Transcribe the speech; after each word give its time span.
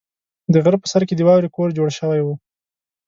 د 0.53 0.53
غره 0.63 0.77
په 0.81 0.87
سر 0.91 1.01
کې 1.07 1.15
د 1.17 1.21
واورې 1.27 1.49
کور 1.55 1.69
جوړ 1.77 1.89
شوی 1.99 2.21
و. 2.23 2.27